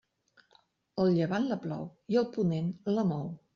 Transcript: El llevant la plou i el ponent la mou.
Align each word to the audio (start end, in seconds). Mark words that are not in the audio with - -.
El 1.03 1.11
llevant 1.17 1.45
la 1.51 1.59
plou 1.67 1.85
i 2.15 2.19
el 2.25 2.29
ponent 2.39 2.75
la 2.99 3.07
mou. 3.15 3.33